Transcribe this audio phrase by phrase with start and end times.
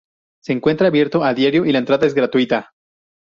[0.43, 2.73] Se encuentra abierto a diario y la entrada es gratuita.